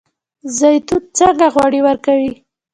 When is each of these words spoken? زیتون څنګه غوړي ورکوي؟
زیتون 0.57 1.01
څنګه 1.17 1.47
غوړي 1.53 1.79
ورکوي؟ 1.83 2.31